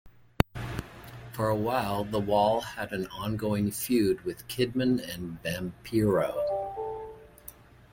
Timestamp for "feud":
3.69-4.25